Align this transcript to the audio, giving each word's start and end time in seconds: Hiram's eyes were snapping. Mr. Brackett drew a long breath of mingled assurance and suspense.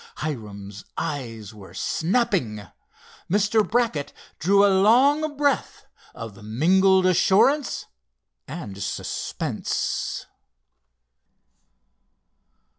Hiram's 0.15 0.83
eyes 0.97 1.53
were 1.53 1.75
snapping. 1.75 2.65
Mr. 3.31 3.61
Brackett 3.63 4.11
drew 4.39 4.65
a 4.65 4.77
long 4.81 5.37
breath 5.37 5.85
of 6.15 6.43
mingled 6.43 7.05
assurance 7.05 7.85
and 8.47 8.81
suspense. 8.81 10.25